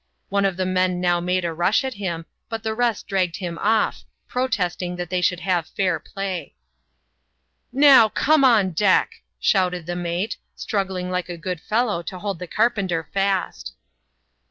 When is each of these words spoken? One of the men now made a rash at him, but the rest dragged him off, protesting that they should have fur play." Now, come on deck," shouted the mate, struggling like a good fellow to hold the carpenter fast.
One 0.29 0.45
of 0.45 0.57
the 0.57 0.65
men 0.65 0.99
now 0.99 1.19
made 1.19 1.45
a 1.45 1.53
rash 1.53 1.83
at 1.83 1.93
him, 1.93 2.25
but 2.49 2.63
the 2.63 2.73
rest 2.73 3.05
dragged 3.07 3.35
him 3.35 3.59
off, 3.59 4.03
protesting 4.27 4.95
that 4.95 5.11
they 5.11 5.21
should 5.21 5.41
have 5.41 5.67
fur 5.77 5.99
play." 5.99 6.55
Now, 7.71 8.09
come 8.09 8.43
on 8.43 8.71
deck," 8.71 9.21
shouted 9.39 9.85
the 9.85 9.95
mate, 9.95 10.37
struggling 10.55 11.11
like 11.11 11.29
a 11.29 11.37
good 11.37 11.61
fellow 11.61 12.01
to 12.01 12.17
hold 12.17 12.39
the 12.39 12.47
carpenter 12.47 13.09
fast. 13.13 13.73